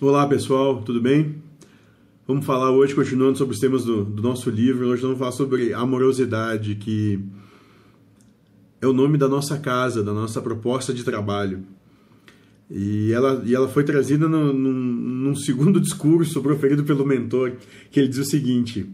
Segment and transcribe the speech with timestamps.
[0.00, 1.36] Olá pessoal, tudo bem?
[2.26, 4.88] Vamos falar hoje, continuando sobre os temas do, do, nosso livro.
[4.88, 7.20] Hoje vamos falar sobre amorosidade, que
[8.82, 11.64] é o nome da nossa casa, da nossa proposta de trabalho.
[12.68, 17.52] E ela, e ela foi trazida no, num, num segundo discurso proferido pelo mentor,
[17.92, 18.90] que ele diz o seguinte: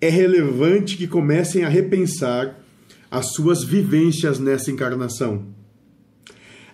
[0.00, 2.58] É relevante que comecem a repensar
[3.08, 5.54] as suas vivências nessa encarnação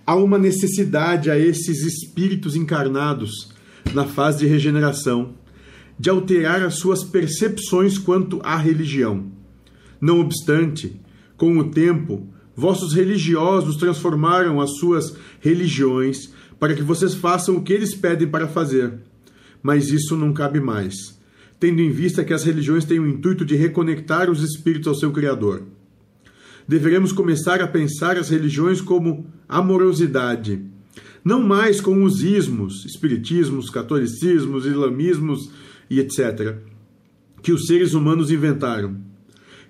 [0.06, 3.52] há uma necessidade a esses espíritos encarnados
[3.94, 5.34] na fase de regeneração
[5.98, 9.26] de alterar as suas percepções quanto à religião.
[10.00, 11.00] Não obstante,
[11.36, 12.26] com o tempo,
[12.56, 18.48] vossos religiosos transformaram as suas religiões para que vocês façam o que eles pedem para
[18.48, 18.94] fazer.
[19.62, 21.20] Mas isso não cabe mais,
[21.60, 25.12] tendo em vista que as religiões têm o intuito de reconectar os espíritos ao seu
[25.12, 25.62] Criador
[26.66, 30.62] deveremos começar a pensar as religiões como amorosidade,
[31.24, 35.50] não mais com os ismos, espiritismos, catolicismos, islamismos
[35.88, 36.56] e etc.,
[37.42, 38.96] que os seres humanos inventaram,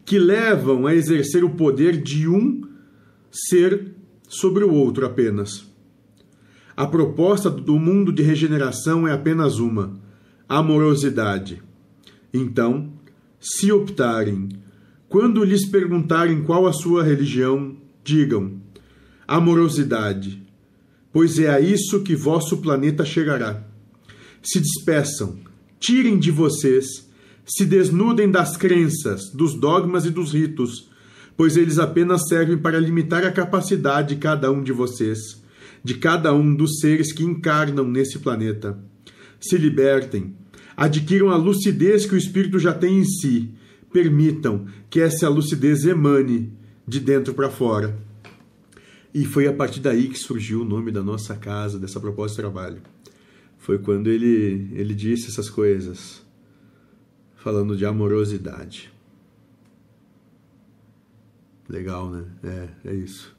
[0.04, 2.62] que levam a exercer o poder de um
[3.30, 3.92] ser
[4.28, 5.70] sobre o outro apenas.
[6.76, 9.98] A proposta do mundo de regeneração é apenas uma:
[10.48, 11.62] amorosidade.
[12.32, 12.92] Então,
[13.38, 14.48] se optarem
[15.12, 18.54] quando lhes perguntarem qual a sua religião, digam:
[19.28, 20.42] amorosidade,
[21.12, 23.62] pois é a isso que vosso planeta chegará.
[24.42, 25.38] Se despeçam,
[25.78, 26.86] tirem de vocês,
[27.44, 30.90] se desnudem das crenças, dos dogmas e dos ritos,
[31.36, 35.42] pois eles apenas servem para limitar a capacidade de cada um de vocês,
[35.84, 38.82] de cada um dos seres que encarnam nesse planeta.
[39.38, 40.34] Se libertem,
[40.74, 43.52] adquiram a lucidez que o espírito já tem em si
[43.92, 46.52] permitam que essa lucidez emane
[46.86, 47.96] de dentro para fora.
[49.14, 52.42] E foi a partir daí que surgiu o nome da nossa casa, dessa proposta de
[52.42, 52.80] trabalho.
[53.58, 56.22] Foi quando ele, ele disse essas coisas,
[57.36, 58.90] falando de amorosidade.
[61.68, 62.24] Legal, né?
[62.42, 63.36] É, é isso.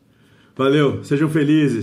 [0.56, 1.82] Valeu, sejam felizes.